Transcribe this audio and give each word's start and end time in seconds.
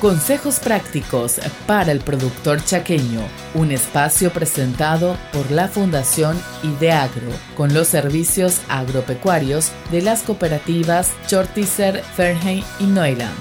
Consejos 0.00 0.60
prácticos 0.60 1.40
para 1.66 1.90
el 1.90 1.98
productor 1.98 2.64
chaqueño, 2.64 3.20
un 3.54 3.72
espacio 3.72 4.32
presentado 4.32 5.16
por 5.32 5.50
la 5.50 5.66
Fundación 5.66 6.36
Ideagro, 6.62 7.32
con 7.56 7.74
los 7.74 7.88
servicios 7.88 8.60
agropecuarios 8.68 9.72
de 9.90 10.02
las 10.02 10.22
cooperativas 10.22 11.12
Chortizer, 11.26 12.00
Fernheim 12.14 12.62
y 12.78 12.84
Neuland. 12.84 13.34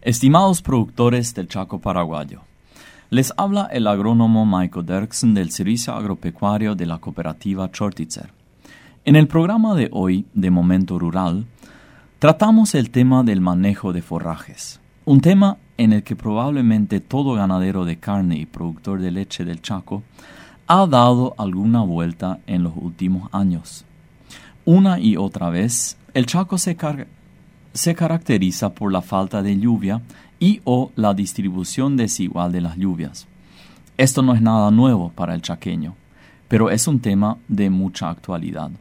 Estimados 0.00 0.62
productores 0.62 1.34
del 1.34 1.48
Chaco 1.48 1.80
paraguayo, 1.80 2.40
les 3.10 3.30
habla 3.36 3.68
el 3.70 3.86
agrónomo 3.86 4.46
Michael 4.46 4.86
Derksen 4.86 5.34
del 5.34 5.50
Servicio 5.50 5.92
Agropecuario 5.92 6.74
de 6.74 6.86
la 6.86 6.96
cooperativa 6.96 7.70
Chortitzer. 7.70 8.45
En 9.06 9.14
el 9.14 9.28
programa 9.28 9.76
de 9.76 9.88
hoy 9.92 10.26
de 10.34 10.50
Momento 10.50 10.98
Rural, 10.98 11.46
tratamos 12.18 12.74
el 12.74 12.90
tema 12.90 13.22
del 13.22 13.40
manejo 13.40 13.92
de 13.92 14.02
forrajes, 14.02 14.80
un 15.04 15.20
tema 15.20 15.58
en 15.78 15.92
el 15.92 16.02
que 16.02 16.16
probablemente 16.16 16.98
todo 16.98 17.34
ganadero 17.34 17.84
de 17.84 17.98
carne 17.98 18.36
y 18.36 18.46
productor 18.46 19.00
de 19.00 19.12
leche 19.12 19.44
del 19.44 19.62
Chaco 19.62 20.02
ha 20.66 20.88
dado 20.88 21.36
alguna 21.38 21.82
vuelta 21.82 22.40
en 22.48 22.64
los 22.64 22.72
últimos 22.74 23.32
años. 23.32 23.84
Una 24.64 24.98
y 24.98 25.16
otra 25.16 25.50
vez, 25.50 25.96
el 26.12 26.26
Chaco 26.26 26.58
se, 26.58 26.74
caracteriza 27.94 28.74
por 28.74 28.90
la 28.90 29.02
falta 29.02 29.40
de 29.40 29.56
lluvia 29.56 30.02
y 30.40 30.62
o 30.64 30.90
la 30.96 31.14
distribución 31.14 31.96
desigual 31.96 32.50
de 32.50 32.60
las 32.60 32.76
lluvias. 32.76 33.28
Esto 33.98 34.22
no 34.22 34.34
es 34.34 34.42
nada 34.42 34.72
nuevo 34.72 35.12
para 35.14 35.36
el 35.36 35.42
chaqueño, 35.42 35.94
pero 36.48 36.70
es 36.70 36.88
un 36.88 36.98
tema 36.98 37.38
de 37.46 37.70
mucha 37.70 38.10
actualidad. 38.10 38.72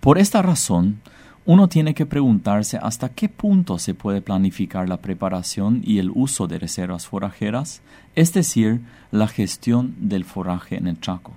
Por 0.00 0.18
esta 0.18 0.42
razón, 0.42 1.00
uno 1.44 1.68
tiene 1.68 1.94
que 1.94 2.06
preguntarse 2.06 2.78
hasta 2.80 3.08
qué 3.08 3.28
punto 3.28 3.78
se 3.78 3.94
puede 3.94 4.22
planificar 4.22 4.88
la 4.88 4.98
preparación 4.98 5.82
y 5.84 5.98
el 5.98 6.10
uso 6.14 6.46
de 6.46 6.58
reservas 6.58 7.06
forajeras, 7.06 7.82
es 8.14 8.32
decir, 8.32 8.80
la 9.10 9.26
gestión 9.26 9.94
del 9.98 10.24
forraje 10.24 10.76
en 10.76 10.86
el 10.86 11.00
Chaco. 11.00 11.32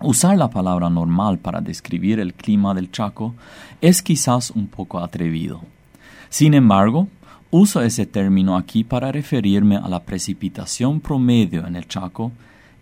Usar 0.00 0.36
la 0.38 0.50
palabra 0.50 0.88
normal 0.88 1.38
para 1.38 1.60
describir 1.60 2.18
el 2.18 2.34
clima 2.34 2.74
del 2.74 2.90
Chaco 2.90 3.34
es 3.80 4.02
quizás 4.02 4.50
un 4.50 4.66
poco 4.66 4.98
atrevido. 5.00 5.60
Sin 6.30 6.54
embargo, 6.54 7.08
uso 7.50 7.82
ese 7.82 8.06
término 8.06 8.56
aquí 8.56 8.84
para 8.84 9.12
referirme 9.12 9.76
a 9.76 9.88
la 9.88 10.02
precipitación 10.02 11.00
promedio 11.00 11.66
en 11.66 11.76
el 11.76 11.86
Chaco 11.86 12.32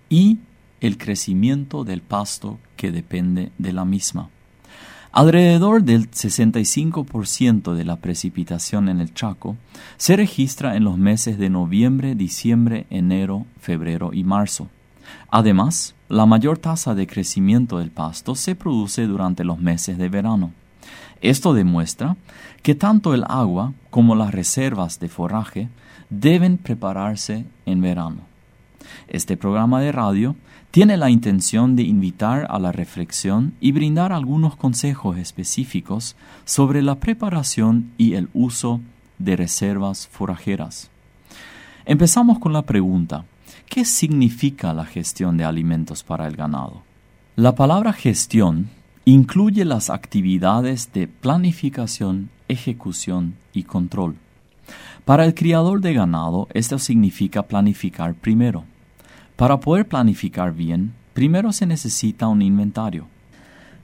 y 0.08 0.38
el 0.80 0.98
crecimiento 0.98 1.84
del 1.84 2.00
pasto 2.00 2.58
que 2.76 2.90
depende 2.90 3.50
de 3.58 3.72
la 3.72 3.84
misma. 3.84 4.30
Alrededor 5.14 5.82
del 5.82 6.10
65% 6.10 7.74
de 7.74 7.84
la 7.84 7.96
precipitación 7.96 8.88
en 8.88 8.98
el 8.98 9.12
Chaco 9.12 9.58
se 9.98 10.16
registra 10.16 10.74
en 10.74 10.84
los 10.84 10.96
meses 10.96 11.36
de 11.36 11.50
noviembre, 11.50 12.14
diciembre, 12.14 12.86
enero, 12.88 13.44
febrero 13.60 14.14
y 14.14 14.24
marzo. 14.24 14.68
Además, 15.28 15.94
la 16.08 16.24
mayor 16.24 16.56
tasa 16.56 16.94
de 16.94 17.06
crecimiento 17.06 17.78
del 17.78 17.90
pasto 17.90 18.34
se 18.34 18.54
produce 18.54 19.06
durante 19.06 19.44
los 19.44 19.58
meses 19.58 19.98
de 19.98 20.08
verano. 20.08 20.52
Esto 21.20 21.52
demuestra 21.52 22.16
que 22.62 22.74
tanto 22.74 23.12
el 23.12 23.24
agua 23.28 23.74
como 23.90 24.14
las 24.14 24.32
reservas 24.32 24.98
de 24.98 25.10
forraje 25.10 25.68
deben 26.08 26.56
prepararse 26.56 27.44
en 27.66 27.82
verano. 27.82 28.31
Este 29.08 29.36
programa 29.36 29.80
de 29.80 29.92
radio 29.92 30.36
tiene 30.70 30.96
la 30.96 31.10
intención 31.10 31.76
de 31.76 31.82
invitar 31.82 32.46
a 32.48 32.58
la 32.58 32.72
reflexión 32.72 33.54
y 33.60 33.72
brindar 33.72 34.12
algunos 34.12 34.56
consejos 34.56 35.18
específicos 35.18 36.16
sobre 36.44 36.80
la 36.80 36.94
preparación 36.94 37.90
y 37.98 38.14
el 38.14 38.28
uso 38.32 38.80
de 39.18 39.36
reservas 39.36 40.08
forajeras. 40.08 40.90
Empezamos 41.84 42.38
con 42.38 42.52
la 42.52 42.62
pregunta, 42.62 43.24
¿qué 43.68 43.84
significa 43.84 44.72
la 44.72 44.84
gestión 44.84 45.36
de 45.36 45.44
alimentos 45.44 46.02
para 46.02 46.26
el 46.26 46.36
ganado? 46.36 46.82
La 47.36 47.54
palabra 47.54 47.92
gestión 47.92 48.70
incluye 49.04 49.64
las 49.64 49.90
actividades 49.90 50.92
de 50.92 51.08
planificación, 51.08 52.30
ejecución 52.48 53.34
y 53.52 53.64
control. 53.64 54.16
Para 55.04 55.24
el 55.24 55.34
criador 55.34 55.80
de 55.80 55.92
ganado, 55.92 56.46
esto 56.54 56.78
significa 56.78 57.42
planificar 57.42 58.14
primero. 58.14 58.64
Para 59.36 59.60
poder 59.60 59.88
planificar 59.88 60.54
bien, 60.54 60.92
primero 61.14 61.52
se 61.52 61.66
necesita 61.66 62.28
un 62.28 62.42
inventario 62.42 63.06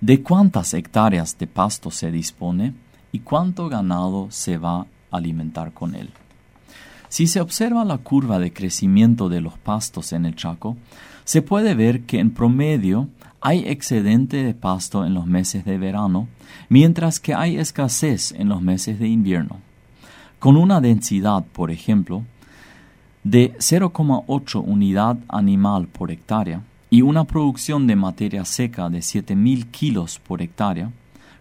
de 0.01 0.23
cuántas 0.23 0.75
hectáreas 0.75 1.37
de 1.39 1.47
pasto 1.47 1.91
se 1.91 2.11
dispone 2.11 2.75
y 3.11 3.21
cuánto 3.21 3.69
ganado 3.69 4.29
se 4.31 4.59
va 4.59 4.81
a 4.81 4.87
alimentar 5.11 5.73
con 5.73 5.95
él. 5.95 6.11
Si 7.09 7.27
se 7.27 7.41
observa 7.41 7.85
la 7.85 7.99
curva 7.99 8.39
de 8.39 8.53
crecimiento 8.53 9.29
de 9.29 9.41
los 9.41 9.57
pastos 9.59 10.13
en 10.13 10.27
el 10.27 10.37
Chaco, 10.37 10.77
se 11.25 11.41
puede 11.43 11.75
ver 11.75 12.03
que 12.03 12.21
en 12.21 12.31
promedio 12.31 13.09
hay 13.41 13.67
excedente 13.67 14.43
de 14.43 14.55
pasto 14.55 15.05
en 15.05 15.15
los 15.15 15.27
meses 15.27 15.65
de 15.65 15.79
verano, 15.79 16.29
mientras 16.69 17.19
que 17.19 17.35
hay 17.35 17.57
escasez 17.57 18.33
en 18.33 18.49
los 18.49 18.61
meses 18.61 18.99
de 18.99 19.09
invierno. 19.09 19.61
Con 20.39 20.57
una 20.57 20.81
densidad, 20.81 21.45
por 21.45 21.71
ejemplo, 21.71 22.25
de 23.31 23.53
0,8 23.59 24.65
unidad 24.65 25.19
animal 25.29 25.87
por 25.87 26.11
hectárea 26.11 26.63
y 26.89 27.03
una 27.03 27.25
producción 27.25 27.87
de 27.87 27.95
materia 27.95 28.47
seca 28.47 28.89
de 28.89 29.01
7.000 29.01 29.67
kilos 29.71 30.19
por 30.19 30.41
hectárea, 30.41 30.91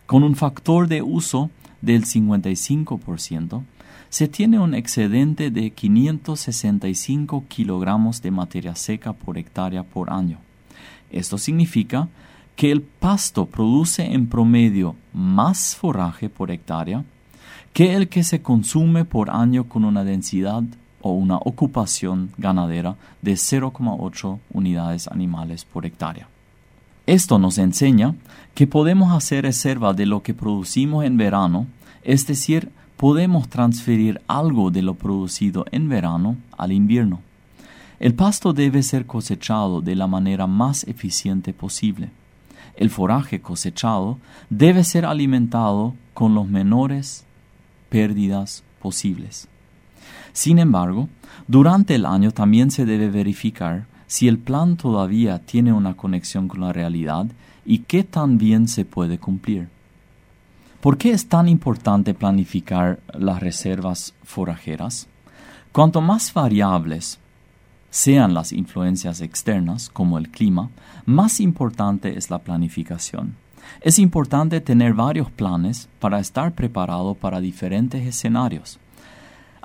con 0.06 0.24
un 0.24 0.36
factor 0.36 0.90
de 0.90 1.02
uso 1.02 1.50
del 1.82 2.04
55%, 2.04 3.64
se 4.10 4.28
tiene 4.28 4.60
un 4.60 4.74
excedente 4.74 5.50
de 5.50 5.70
565 5.70 7.46
kilogramos 7.48 8.22
de 8.22 8.32
materia 8.32 8.76
seca 8.76 9.14
por 9.14 9.38
hectárea 9.38 9.84
por 9.84 10.12
año. 10.12 10.40
Esto 11.10 11.38
significa 11.38 12.10
que 12.58 12.70
el 12.70 12.82
pasto 12.82 13.46
produce 13.46 14.04
en 14.04 14.28
promedio 14.28 14.98
más 15.14 15.74
forraje 15.78 16.28
por 16.28 16.52
hectárea 16.52 17.06
que 17.72 17.96
el 17.96 18.10
que 18.10 18.26
se 18.26 18.42
consume 18.42 19.06
por 19.06 19.30
año 19.30 19.70
con 19.70 19.86
una 19.86 20.04
densidad 20.04 20.64
una 21.14 21.38
ocupación 21.38 22.32
ganadera 22.38 22.96
de 23.22 23.34
0,8 23.34 24.40
unidades 24.54 25.08
animales 25.08 25.66
por 25.66 25.86
hectárea. 25.86 26.28
Esto 27.06 27.40
nos 27.40 27.58
enseña 27.58 28.16
que 28.54 28.68
podemos 28.68 29.16
hacer 29.16 29.44
reserva 29.44 29.94
de 29.94 30.06
lo 30.06 30.24
que 30.24 30.34
producimos 30.34 31.06
en 31.06 31.18
verano, 31.18 31.68
es 32.04 32.28
decir, 32.28 32.72
podemos 32.98 33.48
transferir 33.48 34.22
algo 34.28 34.72
de 34.72 34.82
lo 34.82 34.96
producido 34.96 35.66
en 35.72 35.88
verano 35.88 36.36
al 36.58 36.72
invierno. 36.72 37.22
El 38.00 38.14
pasto 38.14 38.54
debe 38.54 38.84
ser 38.84 39.06
cosechado 39.06 39.82
de 39.82 39.96
la 39.96 40.08
manera 40.08 40.48
más 40.48 40.84
eficiente 40.84 41.54
posible. 41.54 42.10
El 42.76 42.90
foraje 42.90 43.42
cosechado 43.42 44.20
debe 44.50 44.84
ser 44.84 45.06
alimentado 45.06 45.96
con 46.14 46.36
los 46.36 46.48
menores 46.48 47.26
pérdidas 47.90 48.64
posibles. 48.82 49.48
Sin 50.34 50.60
embargo, 50.60 51.10
durante 51.48 51.96
el 51.96 52.06
año 52.06 52.32
también 52.32 52.72
se 52.72 52.86
debe 52.86 53.10
verificar 53.10 53.86
si 54.08 54.28
el 54.28 54.38
plan 54.38 54.78
todavía 54.78 55.40
tiene 55.40 55.74
una 55.74 55.96
conexión 55.96 56.48
con 56.48 56.62
la 56.62 56.74
realidad 56.74 57.28
y 57.66 57.80
qué 57.80 58.04
tan 58.04 58.38
bien 58.38 58.68
se 58.68 58.86
puede 58.86 59.20
cumplir. 59.20 59.68
¿Por 60.82 60.98
qué 60.98 61.12
es 61.12 61.28
tan 61.28 61.50
importante 61.50 62.14
planificar 62.14 63.00
las 63.14 63.42
reservas 63.42 64.14
forajeras? 64.24 65.08
Cuanto 65.72 66.02
más 66.02 66.34
variables 66.34 67.20
sean 67.90 68.34
las 68.34 68.54
influencias 68.54 69.22
externas, 69.22 69.90
como 69.90 70.18
el 70.18 70.30
clima, 70.30 70.70
más 71.06 71.40
importante 71.40 72.18
es 72.18 72.30
la 72.30 72.40
planificación. 72.40 73.36
Es 73.82 74.00
importante 74.00 74.62
tener 74.62 74.94
varios 74.94 75.30
planes 75.32 75.90
para 76.00 76.20
estar 76.20 76.54
preparado 76.54 77.16
para 77.16 77.42
diferentes 77.42 78.06
escenarios. 78.06 78.80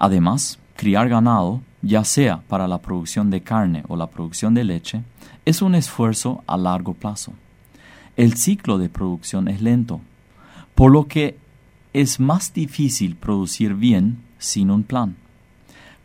Además, 0.02 0.58
criar 0.74 1.08
ganado, 1.08 1.60
ya 1.80 2.02
sea 2.02 2.42
para 2.48 2.66
la 2.66 2.78
producción 2.78 3.30
de 3.30 3.40
carne 3.40 3.84
o 3.86 3.96
la 3.96 4.08
producción 4.08 4.52
de 4.52 4.64
leche, 4.64 5.02
es 5.44 5.62
un 5.62 5.76
esfuerzo 5.76 6.42
a 6.48 6.56
largo 6.56 6.92
plazo. 6.92 7.34
El 8.16 8.36
ciclo 8.36 8.78
de 8.78 8.88
producción 8.88 9.46
es 9.46 9.62
lento, 9.62 10.00
por 10.74 10.90
lo 10.90 11.06
que 11.06 11.38
es 11.92 12.18
más 12.18 12.52
difícil 12.52 13.14
producir 13.14 13.74
bien 13.74 14.18
sin 14.38 14.72
un 14.72 14.82
plan. 14.82 15.14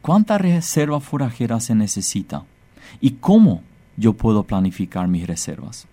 ¿Cuánta 0.03 0.37
reserva 0.37 0.99
forajera 0.99 1.59
se 1.59 1.73
necesita? 1.73 2.43
¿Y 3.01 3.13
cómo 3.13 3.63
yo 3.95 4.13
puedo 4.13 4.43
planificar 4.43 5.07
mis 5.07 5.25
reservas? 5.25 5.87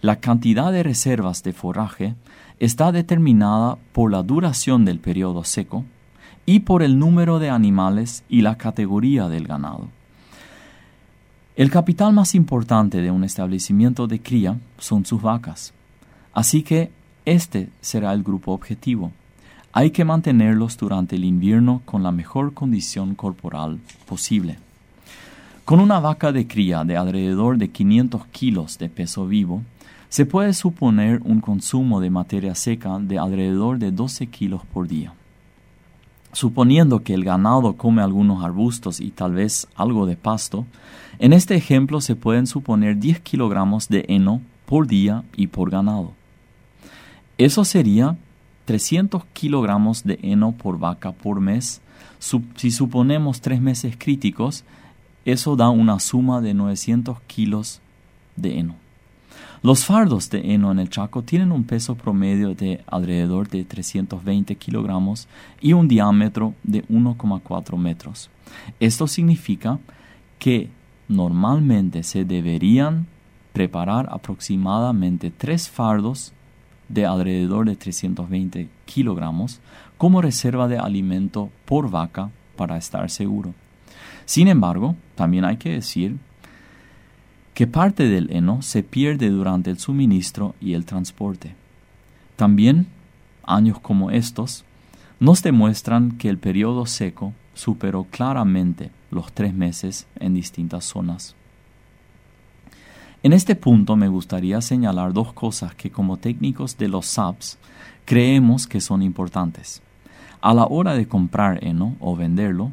La 0.00 0.16
cantidad 0.16 0.72
de 0.72 0.82
reservas 0.82 1.44
de 1.44 1.52
forraje 1.52 2.16
está 2.58 2.90
determinada 2.90 3.78
por 3.92 4.10
la 4.10 4.24
duración 4.24 4.84
del 4.84 4.98
periodo 4.98 5.44
seco, 5.44 5.84
y 6.46 6.60
por 6.60 6.82
el 6.82 6.98
número 6.98 7.38
de 7.38 7.50
animales 7.50 8.24
y 8.28 8.42
la 8.42 8.56
categoría 8.56 9.28
del 9.28 9.46
ganado. 9.46 9.88
El 11.56 11.70
capital 11.70 12.12
más 12.12 12.34
importante 12.34 13.00
de 13.00 13.10
un 13.10 13.22
establecimiento 13.22 14.06
de 14.06 14.20
cría 14.20 14.58
son 14.78 15.06
sus 15.06 15.22
vacas, 15.22 15.72
así 16.32 16.62
que 16.62 16.90
este 17.24 17.68
será 17.80 18.12
el 18.12 18.22
grupo 18.22 18.52
objetivo. 18.52 19.12
Hay 19.72 19.90
que 19.90 20.04
mantenerlos 20.04 20.76
durante 20.76 21.16
el 21.16 21.24
invierno 21.24 21.82
con 21.84 22.02
la 22.02 22.12
mejor 22.12 22.54
condición 22.54 23.14
corporal 23.14 23.78
posible. 24.06 24.58
Con 25.64 25.80
una 25.80 25.98
vaca 25.98 26.30
de 26.30 26.46
cría 26.46 26.84
de 26.84 26.96
alrededor 26.96 27.56
de 27.56 27.70
500 27.70 28.26
kilos 28.26 28.76
de 28.78 28.88
peso 28.88 29.26
vivo, 29.26 29.62
se 30.08 30.26
puede 30.26 30.52
suponer 30.52 31.20
un 31.24 31.40
consumo 31.40 32.00
de 32.00 32.10
materia 32.10 32.54
seca 32.54 32.98
de 32.98 33.18
alrededor 33.18 33.78
de 33.78 33.90
12 33.90 34.26
kilos 34.26 34.62
por 34.72 34.86
día. 34.86 35.12
Suponiendo 36.34 37.04
que 37.04 37.14
el 37.14 37.22
ganado 37.22 37.76
come 37.76 38.02
algunos 38.02 38.44
arbustos 38.44 39.00
y 39.00 39.12
tal 39.12 39.34
vez 39.34 39.68
algo 39.76 40.04
de 40.04 40.16
pasto, 40.16 40.66
en 41.20 41.32
este 41.32 41.54
ejemplo 41.54 42.00
se 42.00 42.16
pueden 42.16 42.48
suponer 42.48 42.98
10 42.98 43.20
kilogramos 43.20 43.88
de 43.88 44.04
heno 44.08 44.42
por 44.66 44.88
día 44.88 45.22
y 45.36 45.46
por 45.46 45.70
ganado. 45.70 46.10
Eso 47.38 47.64
sería 47.64 48.16
300 48.64 49.24
kilogramos 49.32 50.02
de 50.02 50.18
heno 50.22 50.50
por 50.50 50.80
vaca 50.80 51.12
por 51.12 51.40
mes. 51.40 51.80
Si 52.18 52.70
suponemos 52.72 53.40
tres 53.40 53.60
meses 53.60 53.94
críticos, 53.96 54.64
eso 55.24 55.54
da 55.54 55.70
una 55.70 56.00
suma 56.00 56.40
de 56.40 56.52
900 56.52 57.20
kilos 57.28 57.80
de 58.34 58.58
heno. 58.58 58.83
Los 59.64 59.86
fardos 59.86 60.28
de 60.28 60.52
heno 60.52 60.70
en 60.72 60.78
el 60.78 60.90
Chaco 60.90 61.22
tienen 61.22 61.50
un 61.50 61.64
peso 61.64 61.94
promedio 61.94 62.54
de 62.54 62.84
alrededor 62.86 63.48
de 63.48 63.64
320 63.64 64.56
kilogramos 64.56 65.26
y 65.58 65.72
un 65.72 65.88
diámetro 65.88 66.52
de 66.62 66.86
1,4 66.88 67.78
metros. 67.78 68.28
Esto 68.78 69.06
significa 69.06 69.78
que 70.38 70.68
normalmente 71.08 72.02
se 72.02 72.26
deberían 72.26 73.06
preparar 73.54 74.06
aproximadamente 74.10 75.30
tres 75.30 75.70
fardos 75.70 76.34
de 76.90 77.06
alrededor 77.06 77.64
de 77.64 77.76
320 77.76 78.68
kilogramos 78.84 79.60
como 79.96 80.20
reserva 80.20 80.68
de 80.68 80.76
alimento 80.76 81.48
por 81.64 81.88
vaca 81.88 82.30
para 82.54 82.76
estar 82.76 83.08
seguro. 83.08 83.54
Sin 84.26 84.48
embargo, 84.48 84.94
también 85.14 85.46
hay 85.46 85.56
que 85.56 85.70
decir 85.70 86.18
que 87.54 87.68
parte 87.68 88.08
del 88.08 88.30
heno 88.32 88.62
se 88.62 88.82
pierde 88.82 89.30
durante 89.30 89.70
el 89.70 89.78
suministro 89.78 90.54
y 90.60 90.74
el 90.74 90.84
transporte. 90.84 91.54
También, 92.36 92.88
años 93.44 93.78
como 93.78 94.10
estos, 94.10 94.64
nos 95.20 95.42
demuestran 95.42 96.18
que 96.18 96.28
el 96.28 96.38
periodo 96.38 96.84
seco 96.84 97.32
superó 97.54 98.04
claramente 98.04 98.90
los 99.12 99.32
tres 99.32 99.54
meses 99.54 100.06
en 100.18 100.34
distintas 100.34 100.84
zonas. 100.84 101.36
En 103.22 103.32
este 103.32 103.54
punto 103.54 103.94
me 103.96 104.08
gustaría 104.08 104.60
señalar 104.60 105.12
dos 105.12 105.32
cosas 105.32 105.74
que 105.76 105.90
como 105.90 106.16
técnicos 106.16 106.76
de 106.76 106.88
los 106.88 107.06
SAPs 107.06 107.56
creemos 108.04 108.66
que 108.66 108.80
son 108.80 109.00
importantes. 109.00 109.80
A 110.42 110.52
la 110.52 110.66
hora 110.66 110.94
de 110.94 111.08
comprar 111.08 111.64
heno 111.64 111.96
o 112.00 112.16
venderlo, 112.16 112.72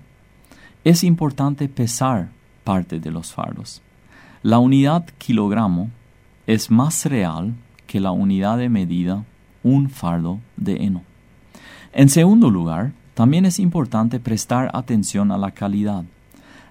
es 0.83 1.03
importante 1.03 1.69
pesar 1.69 2.29
parte 2.65 2.99
de 2.99 3.11
los 3.11 3.31
fardos. 3.31 3.81
La 4.43 4.57
unidad 4.57 5.05
kilogramo 5.19 5.91
es 6.47 6.71
más 6.71 7.05
real 7.05 7.53
que 7.85 7.99
la 7.99 8.09
unidad 8.09 8.57
de 8.57 8.69
medida 8.69 9.23
un 9.61 9.91
fardo 9.91 10.39
de 10.57 10.77
heno. 10.77 11.03
En 11.93 12.09
segundo 12.09 12.49
lugar, 12.49 12.91
también 13.13 13.45
es 13.45 13.59
importante 13.59 14.19
prestar 14.19 14.71
atención 14.73 15.31
a 15.31 15.37
la 15.37 15.51
calidad. 15.51 16.05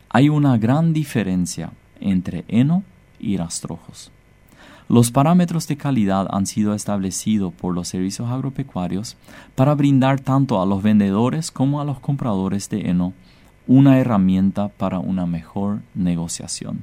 Hay 0.09 0.29
una 0.29 0.59
gran 0.59 0.93
diferencia 0.93 1.71
entre 2.01 2.45
heno 2.49 2.83
y 3.21 3.37
rastrojos. 3.37 4.11
Los 4.89 5.13
parámetros 5.13 5.69
de 5.69 5.77
calidad 5.77 6.27
han 6.33 6.47
sido 6.47 6.75
establecidos 6.75 7.55
por 7.55 7.73
los 7.73 7.87
servicios 7.87 8.29
agropecuarios 8.29 9.17
para 9.55 9.77
brindar 9.77 10.19
tanto 10.19 10.61
a 10.61 10.67
los 10.67 10.83
vendedores 10.83 11.53
como 11.53 11.81
a 11.81 11.85
los 11.85 12.01
compradores 12.01 12.69
de 12.69 12.91
heno 12.91 13.13
una 13.69 14.01
herramienta 14.01 14.67
para 14.67 14.99
una 14.99 15.25
mejor 15.27 15.83
negociación. 15.95 16.83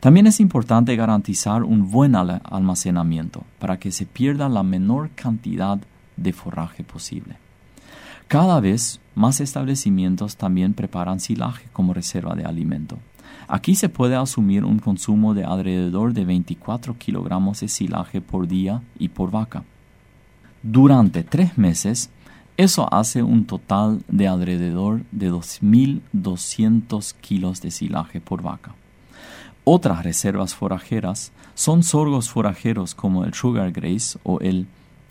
También 0.00 0.26
es 0.26 0.40
importante 0.40 0.96
garantizar 0.96 1.62
un 1.62 1.90
buen 1.90 2.16
almacenamiento 2.16 3.44
para 3.58 3.78
que 3.78 3.92
se 3.92 4.06
pierda 4.06 4.48
la 4.48 4.62
menor 4.62 5.10
cantidad 5.10 5.78
de 6.16 6.32
forraje 6.32 6.84
posible. 6.84 7.36
Cada 8.28 8.60
vez 8.60 9.00
más 9.14 9.40
establecimientos 9.40 10.36
también 10.36 10.72
preparan 10.72 11.20
silaje 11.20 11.66
como 11.72 11.92
reserva 11.92 12.34
de 12.34 12.44
alimento. 12.44 12.98
Aquí 13.48 13.74
se 13.74 13.88
puede 13.88 14.14
asumir 14.16 14.64
un 14.64 14.78
consumo 14.78 15.34
de 15.34 15.44
alrededor 15.44 16.14
de 16.14 16.24
24 16.24 16.96
kilogramos 16.96 17.60
de 17.60 17.68
silaje 17.68 18.20
por 18.20 18.46
día 18.46 18.82
y 18.98 19.08
por 19.08 19.30
vaca. 19.32 19.64
Durante 20.62 21.24
tres 21.24 21.58
meses, 21.58 22.10
eso 22.56 22.92
hace 22.94 23.22
un 23.22 23.46
total 23.46 24.02
de 24.08 24.28
alrededor 24.28 25.02
de 25.10 25.32
2.200 25.32 27.14
kilos 27.20 27.60
de 27.60 27.70
silaje 27.70 28.20
por 28.20 28.42
vaca. 28.42 28.74
Otras 29.72 30.02
reservas 30.02 30.56
forajeras 30.56 31.30
son 31.54 31.84
sorgos 31.84 32.28
forajeros 32.28 32.96
como 32.96 33.24
el 33.24 33.34
sugar 33.34 33.70
grace 33.70 34.18
o 34.24 34.40
el 34.40 34.66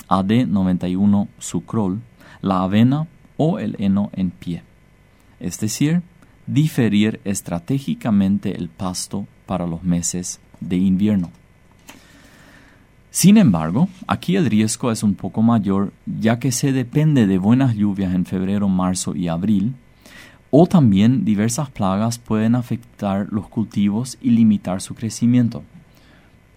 AD91 0.09 1.29
sucrol, 1.37 2.01
la 2.41 2.63
avena 2.63 3.07
o 3.37 3.57
el 3.57 3.77
heno 3.79 4.09
en 4.11 4.31
pie. 4.31 4.63
Es 5.39 5.61
decir, 5.61 6.01
diferir 6.45 7.21
estratégicamente 7.23 8.53
el 8.53 8.67
pasto 8.67 9.25
para 9.45 9.65
los 9.65 9.81
meses 9.83 10.41
de 10.59 10.75
invierno. 10.75 11.31
Sin 13.11 13.37
embargo, 13.37 13.87
aquí 14.07 14.35
el 14.35 14.45
riesgo 14.45 14.91
es 14.91 15.03
un 15.03 15.15
poco 15.15 15.41
mayor 15.41 15.93
ya 16.05 16.37
que 16.37 16.51
se 16.51 16.73
depende 16.73 17.27
de 17.27 17.37
buenas 17.37 17.75
lluvias 17.75 18.13
en 18.13 18.25
febrero, 18.25 18.67
marzo 18.67 19.15
y 19.15 19.29
abril, 19.29 19.75
o 20.51 20.67
también 20.67 21.25
diversas 21.25 21.69
plagas 21.69 22.17
pueden 22.17 22.55
afectar 22.55 23.27
los 23.31 23.47
cultivos 23.47 24.17
y 24.21 24.31
limitar 24.31 24.81
su 24.81 24.95
crecimiento. 24.95 25.63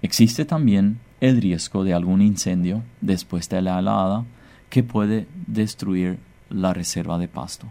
Existe 0.01 0.45
también 0.45 0.99
el 1.21 1.41
riesgo 1.41 1.85
de 1.85 1.95
algún 1.95 2.23
incendio 2.23 2.83
después 3.01 3.49
de 3.49 3.63
la 3.63 3.79
helada 3.79 4.25
que 4.71 4.83
puede 4.83 5.27
destruir 5.47 6.19
la 6.49 6.73
reserva 6.73 7.19
de 7.19 7.29
pasto. 7.29 7.67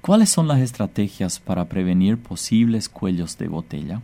¿Cuáles 0.00 0.28
son 0.28 0.48
las 0.48 0.60
estrategias 0.60 1.40
para 1.40 1.64
prevenir 1.64 2.18
posibles 2.18 2.88
cuellos 2.88 3.38
de 3.38 3.48
botella? 3.48 4.02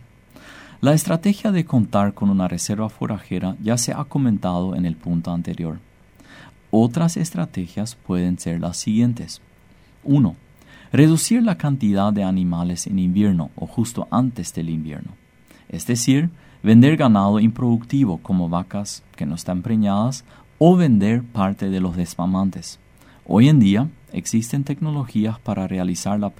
La 0.81 0.93
estrategia 0.93 1.51
de 1.51 1.63
contar 1.63 2.15
con 2.15 2.31
una 2.31 2.47
reserva 2.47 2.89
forajera 2.89 3.55
ya 3.61 3.77
se 3.77 3.93
ha 3.93 4.03
comentado 4.03 4.75
en 4.75 4.85
el 4.85 4.95
punto 4.95 5.31
anterior. 5.31 5.77
Otras 6.71 7.17
estrategias 7.17 7.95
pueden 7.95 8.39
ser 8.39 8.59
las 8.61 8.77
siguientes. 8.77 9.41
1. 10.03 10.35
Reducir 10.91 11.43
la 11.43 11.57
cantidad 11.57 12.11
de 12.11 12.23
animales 12.23 12.87
en 12.87 12.99
invierno 12.99 13.49
o 13.55 13.65
justo 13.67 14.07
antes 14.11 14.53
del 14.53 14.69
invierno. 14.69 15.11
Es 15.69 15.87
decir, 15.87 16.29
vender 16.63 16.97
ganado 16.97 17.39
improductivo 17.39 18.17
como 18.17 18.49
vacas 18.49 19.03
que 19.15 19.25
no 19.25 19.35
están 19.35 19.61
preñadas 19.61 20.25
o 20.57 20.75
vender 20.75 21.23
parte 21.23 21.69
de 21.69 21.79
los 21.79 21.95
desmamantes. 21.95 22.79
Hoy 23.25 23.49
en 23.49 23.59
día 23.59 23.87
existen 24.11 24.63
tecnologías 24.63 25.39
para 25.39 25.67
realizar 25.67 26.19
la, 26.19 26.33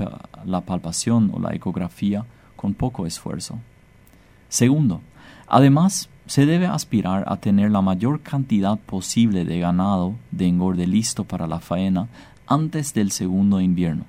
la 0.46 0.62
palpación 0.62 1.32
o 1.34 1.40
la 1.40 1.56
ecografía 1.56 2.26
con 2.56 2.74
poco 2.74 3.06
esfuerzo. 3.06 3.60
Segundo, 4.50 5.02
además 5.48 6.10
se 6.26 6.46
debe 6.46 6.66
aspirar 6.66 7.24
a 7.28 7.38
tener 7.38 7.72
la 7.72 7.82
mayor 7.82 8.22
cantidad 8.22 8.78
posible 8.78 9.46
de 9.46 9.60
ganado 9.60 10.16
de 10.32 10.48
engorde 10.48 10.88
listo 10.88 11.24
para 11.24 11.48
la 11.48 11.60
faena 11.60 12.08
antes 12.52 12.94
del 12.94 13.12
segundo 13.12 13.62
invierno. 13.62 14.04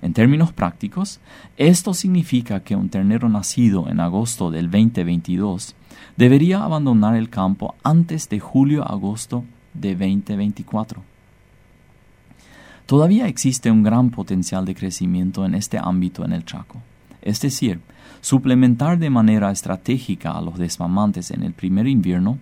En 0.00 0.14
términos 0.14 0.52
prácticos, 0.52 1.20
esto 1.56 1.92
significa 1.92 2.60
que 2.60 2.76
un 2.76 2.88
ternero 2.88 3.28
nacido 3.28 3.88
en 3.88 4.00
agosto 4.00 4.50
del 4.50 4.70
2022 4.70 5.74
debería 6.16 6.64
abandonar 6.64 7.14
el 7.14 7.28
campo 7.28 7.74
antes 7.82 8.28
de 8.28 8.40
julio-agosto 8.40 9.44
de 9.74 9.94
2024. 9.94 11.02
Todavía 12.86 13.28
existe 13.28 13.70
un 13.70 13.82
gran 13.82 14.10
potencial 14.10 14.64
de 14.64 14.74
crecimiento 14.74 15.44
en 15.44 15.54
este 15.54 15.78
ámbito 15.78 16.24
en 16.24 16.32
el 16.32 16.44
Chaco. 16.44 16.80
Es 17.22 17.40
decir, 17.40 17.80
suplementar 18.20 18.98
de 18.98 19.10
manera 19.10 19.50
estratégica 19.50 20.32
a 20.32 20.42
los 20.42 20.58
desmamantes 20.58 21.30
en 21.30 21.42
el 21.42 21.52
primer 21.52 21.86
invierno, 21.86 22.38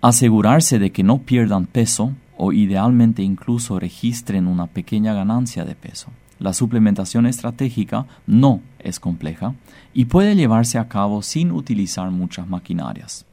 asegurarse 0.00 0.78
de 0.78 0.90
que 0.90 1.02
no 1.02 1.18
pierdan 1.18 1.66
peso 1.66 2.12
o 2.40 2.52
idealmente 2.52 3.22
incluso 3.22 3.80
registren 3.80 4.46
una 4.46 4.68
pequeña 4.68 5.12
ganancia 5.12 5.64
de 5.64 5.74
peso. 5.74 6.10
La 6.38 6.52
suplementación 6.52 7.26
estratégica 7.26 8.06
no 8.28 8.60
es 8.78 9.00
compleja 9.00 9.54
y 9.92 10.04
puede 10.04 10.36
llevarse 10.36 10.78
a 10.78 10.88
cabo 10.88 11.20
sin 11.22 11.50
utilizar 11.50 12.12
muchas 12.12 12.48
maquinarias. 12.48 13.26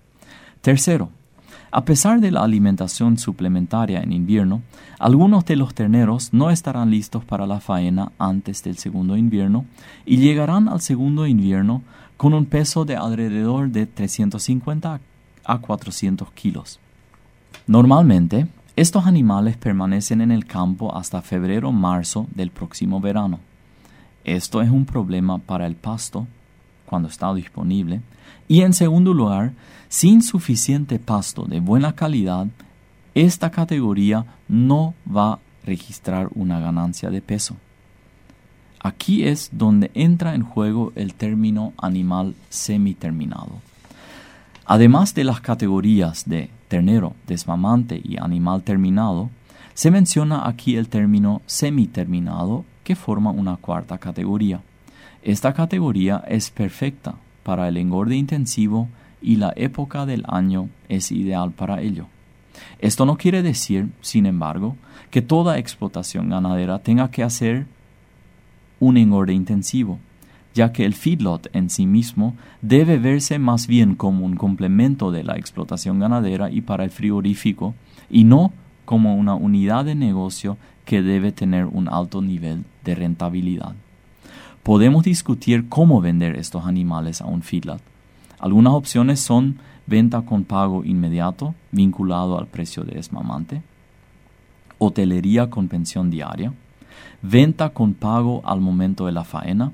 Tercero, 0.62 1.12
a 1.70 1.86
pesar 1.86 2.20
de 2.20 2.32
la 2.32 2.44
alimentación 2.44 3.20
suplementaria 3.20 4.02
en 4.02 4.12
invierno, 4.12 4.64
algunos 4.98 5.46
de 5.46 5.56
los 5.56 5.76
terneros 5.76 6.34
no 6.34 6.50
estarán 6.50 6.90
listos 6.90 7.24
para 7.24 7.46
la 7.46 7.60
faena 7.60 8.12
antes 8.18 8.64
del 8.64 8.78
segundo 8.78 9.18
invierno 9.18 9.66
y 10.04 10.18
llegarán 10.18 10.68
al 10.68 10.82
segundo 10.82 11.28
invierno 11.28 11.84
con 12.18 12.34
un 12.34 12.46
peso 12.46 12.86
de 12.86 12.96
alrededor 12.96 13.70
de 13.70 13.86
350 13.86 15.00
a 15.44 15.58
400 15.60 16.32
kilos. 16.32 16.80
Normalmente, 17.68 18.48
estos 18.76 19.06
animales 19.06 19.56
permanecen 19.56 20.20
en 20.20 20.32
el 20.32 20.46
campo 20.46 20.96
hasta 20.96 21.22
febrero-marzo 21.22 22.28
del 22.36 22.52
próximo 22.52 23.00
verano. 23.00 23.40
Esto 24.26 24.62
es 24.62 24.70
un 24.70 24.86
problema 24.86 25.38
para 25.38 25.66
el 25.66 25.76
pasto 25.76 26.28
cuando 26.86 27.08
está 27.08 27.34
disponible. 27.34 28.02
Y 28.48 28.62
en 28.62 28.74
segundo 28.74 29.14
lugar, 29.14 29.54
sin 29.88 30.22
suficiente 30.22 31.00
pasto 31.00 31.46
de 31.46 31.60
buena 31.60 31.94
calidad, 31.94 32.48
esta 33.14 33.50
categoría 33.50 34.26
no 34.50 34.94
va 35.10 35.34
a 35.34 35.40
registrar 35.66 36.30
una 36.36 36.60
ganancia 36.60 37.10
de 37.10 37.22
peso. 37.22 37.56
Aquí 38.80 39.24
es 39.24 39.50
donde 39.54 39.90
entra 39.94 40.36
en 40.36 40.44
juego 40.44 40.92
el 40.96 41.14
término 41.14 41.74
animal 41.78 42.36
semiterminado. 42.50 43.62
Además 44.66 45.14
de 45.14 45.24
las 45.24 45.42
categorías 45.42 46.28
de 46.28 46.50
ternero, 46.68 47.14
desmamante 47.28 48.02
y 48.04 48.18
animal 48.18 48.64
terminado, 48.64 49.30
se 49.76 49.92
menciona 49.92 50.48
aquí 50.48 50.76
el 50.76 50.88
término 50.88 51.42
semiterminado 51.46 52.66
que 52.84 52.96
forma 52.96 53.30
una 53.30 53.58
cuarta 53.58 54.00
categoría. 54.00 54.62
Esta 55.22 55.54
categoría 55.54 56.24
es 56.28 56.50
perfecta 56.50 57.16
para 57.44 57.68
el 57.68 57.78
engorde 57.78 58.16
intensivo 58.16 58.90
y 59.22 59.36
la 59.36 59.54
época 59.56 60.06
del 60.06 60.24
año 60.28 60.70
es 60.90 61.12
ideal 61.12 61.52
para 61.52 61.82
ello. 61.82 62.08
Esto 62.80 63.06
no 63.06 63.18
quiere 63.18 63.44
decir, 63.44 63.90
sin 64.02 64.26
embargo, 64.26 64.78
que 65.12 65.22
toda 65.22 65.60
explotación 65.60 66.30
ganadera 66.30 66.80
tenga 66.80 67.12
que 67.12 67.22
hacer 67.22 67.68
un 68.80 68.98
engorde 68.98 69.34
intensivo, 69.34 70.00
ya 70.56 70.72
que 70.72 70.86
el 70.86 70.96
feedlot 70.96 71.50
en 71.54 71.70
sí 71.70 71.86
mismo 71.86 72.34
debe 72.62 72.98
verse 72.98 73.38
más 73.38 73.68
bien 73.68 73.96
como 73.96 74.26
un 74.26 74.38
complemento 74.38 75.12
de 75.12 75.24
la 75.24 75.36
explotación 75.36 76.00
ganadera 76.00 76.50
y 76.50 76.62
para 76.62 76.86
el 76.86 76.90
frigorífico, 76.90 77.76
y 78.10 78.24
no 78.24 78.54
como 78.86 79.16
una 79.16 79.36
unidad 79.36 79.86
de 79.86 79.96
negocio 79.96 80.58
que 80.86 81.02
debe 81.02 81.32
tener 81.32 81.66
un 81.66 81.90
alto 81.90 82.22
nivel 82.22 82.64
de 82.86 82.96
rentabilidad. 82.96 83.76
Podemos 84.64 85.04
discutir 85.04 85.68
cómo 85.68 86.00
vender 86.00 86.38
estos 86.38 86.66
animales 86.66 87.22
a 87.22 87.26
un 87.26 87.42
feedlot. 87.42 87.82
Algunas 88.40 88.74
opciones 88.74 89.20
son 89.20 89.60
venta 89.88 90.22
con 90.22 90.46
pago 90.46 90.84
inmediato 90.86 91.54
vinculado 91.72 92.40
al 92.40 92.48
precio 92.48 92.84
de 92.84 92.98
esmamante, 92.98 93.62
hotelería 94.78 95.50
con 95.50 95.68
pensión 95.68 96.10
diaria, 96.10 96.54
venta 97.22 97.70
con 97.70 97.94
pago 97.94 98.42
al 98.46 98.62
momento 98.62 99.06
de 99.06 99.12
la 99.12 99.24
faena. 99.26 99.72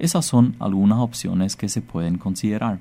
Esas 0.00 0.24
son 0.24 0.56
algunas 0.58 0.98
opciones 0.98 1.54
que 1.54 1.68
se 1.68 1.82
pueden 1.82 2.18
considerar. 2.18 2.80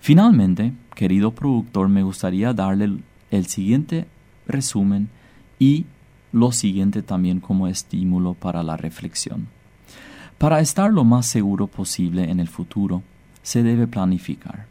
Finalmente, 0.00 0.72
querido 0.94 1.30
productor, 1.32 1.88
me 1.88 2.02
gustaría 2.02 2.52
darle 2.52 2.98
el 3.30 3.46
siguiente 3.46 4.06
resumen 4.46 5.10
y 5.58 5.86
lo 6.32 6.50
siguiente 6.50 7.02
también 7.02 7.40
como 7.40 7.68
estímulo 7.68 8.34
para 8.34 8.62
la 8.62 8.76
reflexión. 8.76 9.46
Para 10.38 10.60
estar 10.60 10.92
lo 10.92 11.04
más 11.04 11.26
seguro 11.26 11.66
posible 11.66 12.30
en 12.30 12.40
el 12.40 12.48
futuro, 12.48 13.02
se 13.42 13.62
debe 13.62 13.86
planificar. 13.86 14.66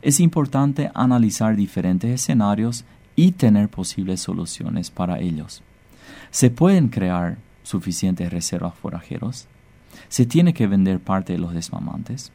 Es 0.00 0.20
importante 0.20 0.90
analizar 0.94 1.56
diferentes 1.56 2.10
escenarios 2.10 2.84
y 3.16 3.32
tener 3.32 3.68
posibles 3.68 4.20
soluciones 4.20 4.90
para 4.90 5.18
ellos. 5.18 5.62
Se 6.30 6.50
pueden 6.50 6.88
crear 6.88 7.36
suficientes 7.64 8.32
reservas 8.32 8.74
forajeros? 8.74 9.46
¿Se 10.08 10.26
tiene 10.26 10.54
que 10.54 10.66
vender 10.66 11.00
parte 11.00 11.34
de 11.34 11.38
los 11.38 11.54
desmamantes? 11.54 12.32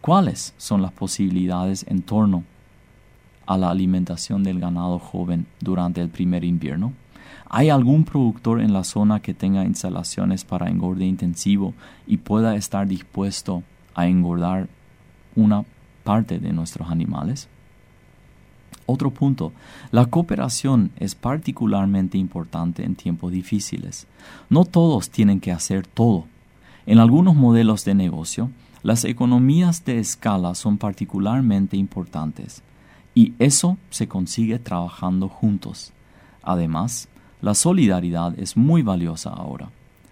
¿Cuáles 0.00 0.54
son 0.56 0.82
las 0.82 0.92
posibilidades 0.92 1.84
en 1.88 2.02
torno 2.02 2.44
a 3.46 3.56
la 3.56 3.70
alimentación 3.70 4.42
del 4.42 4.60
ganado 4.60 4.98
joven 4.98 5.46
durante 5.60 6.00
el 6.00 6.08
primer 6.08 6.44
invierno? 6.44 6.92
¿Hay 7.48 7.70
algún 7.70 8.04
productor 8.04 8.60
en 8.60 8.72
la 8.72 8.84
zona 8.84 9.20
que 9.20 9.34
tenga 9.34 9.64
instalaciones 9.64 10.44
para 10.44 10.68
engorde 10.68 11.04
intensivo 11.04 11.74
y 12.06 12.18
pueda 12.18 12.56
estar 12.56 12.86
dispuesto 12.86 13.62
a 13.94 14.06
engordar 14.06 14.68
una 15.34 15.64
parte 16.04 16.38
de 16.38 16.52
nuestros 16.52 16.90
animales? 16.90 17.48
Otro 18.86 19.10
punto, 19.10 19.52
la 19.90 20.06
cooperación 20.06 20.92
es 20.98 21.16
particularmente 21.16 22.18
importante 22.18 22.84
en 22.84 22.94
tiempos 22.94 23.32
difíciles. 23.32 24.06
No 24.48 24.64
todos 24.64 25.10
tienen 25.10 25.40
que 25.40 25.50
hacer 25.50 25.86
todo. 25.86 26.26
En 26.86 27.00
algunos 27.00 27.34
modelos 27.34 27.84
de 27.84 27.94
negocio, 27.94 28.50
las 28.84 29.04
economías 29.04 29.84
de 29.84 29.98
escala 29.98 30.54
son 30.54 30.78
particularmente 30.78 31.76
importantes 31.76 32.62
y 33.12 33.34
eso 33.40 33.76
se 33.90 34.06
consigue 34.06 34.60
trabajando 34.60 35.28
juntos. 35.28 35.92
Además, 36.44 37.08
la 37.42 37.54
solidaridad 37.54 38.38
es 38.38 38.56
muy 38.56 38.82
valiosa 38.82 39.30
ahora. 39.30 39.70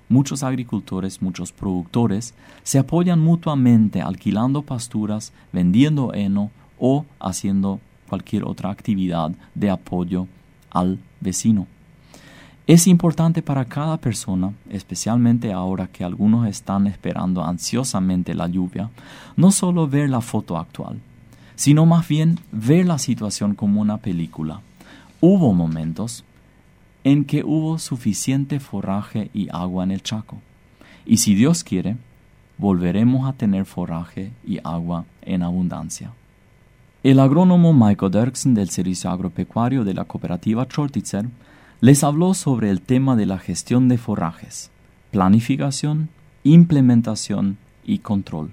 Muchos 0.08 0.42
agricultores, 0.42 1.22
muchos 1.22 1.52
productores 1.52 2.34
se 2.64 2.80
apoyan 2.80 3.20
mutuamente 3.20 4.02
alquilando 4.02 4.62
pasturas, 4.62 5.32
vendiendo 5.52 6.12
heno 6.12 6.50
o 6.80 7.06
haciendo 7.20 7.78
cualquier 8.08 8.44
otra 8.44 8.70
actividad 8.70 9.30
de 9.54 9.70
apoyo 9.70 10.26
al 10.70 10.98
vecino. 11.20 11.68
Es 12.66 12.86
importante 12.86 13.42
para 13.42 13.66
cada 13.66 13.98
persona, 13.98 14.54
especialmente 14.70 15.52
ahora 15.52 15.86
que 15.86 16.02
algunos 16.02 16.48
están 16.48 16.86
esperando 16.86 17.44
ansiosamente 17.44 18.34
la 18.34 18.48
lluvia, 18.48 18.88
no 19.36 19.50
solo 19.50 19.86
ver 19.86 20.08
la 20.08 20.22
foto 20.22 20.56
actual, 20.56 20.98
sino 21.56 21.84
más 21.84 22.08
bien 22.08 22.40
ver 22.52 22.86
la 22.86 22.96
situación 22.96 23.54
como 23.54 23.82
una 23.82 23.98
película. 23.98 24.62
Hubo 25.20 25.52
momentos 25.52 26.24
en 27.04 27.26
que 27.26 27.44
hubo 27.44 27.78
suficiente 27.78 28.58
forraje 28.60 29.30
y 29.34 29.48
agua 29.52 29.84
en 29.84 29.90
el 29.90 30.02
Chaco. 30.02 30.40
Y 31.04 31.18
si 31.18 31.34
Dios 31.34 31.64
quiere, 31.64 31.98
volveremos 32.56 33.28
a 33.28 33.34
tener 33.34 33.66
forraje 33.66 34.32
y 34.42 34.58
agua 34.64 35.04
en 35.20 35.42
abundancia. 35.42 36.12
El 37.02 37.20
agrónomo 37.20 37.74
Michael 37.74 38.10
Dirksen 38.10 38.54
del 38.54 38.70
Servicio 38.70 39.10
Agropecuario 39.10 39.84
de 39.84 39.92
la 39.92 40.06
cooperativa 40.06 40.66
Chortitzer 40.66 41.26
les 41.84 42.02
habló 42.02 42.32
sobre 42.32 42.70
el 42.70 42.80
tema 42.80 43.14
de 43.14 43.26
la 43.26 43.38
gestión 43.38 43.90
de 43.90 43.98
forrajes, 43.98 44.70
planificación, 45.10 46.08
implementación 46.42 47.58
y 47.84 47.98
control. 47.98 48.52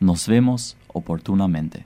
Nos 0.00 0.26
vemos 0.26 0.78
oportunamente. 0.86 1.84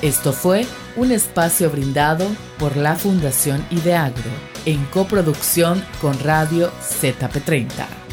Esto 0.00 0.32
fue 0.32 0.64
un 0.96 1.10
espacio 1.10 1.70
brindado 1.70 2.28
por 2.60 2.76
la 2.76 2.94
Fundación 2.94 3.66
Ideagro 3.72 4.30
en 4.64 4.84
coproducción 4.92 5.82
con 6.00 6.16
Radio 6.20 6.70
ZP30. 6.80 8.03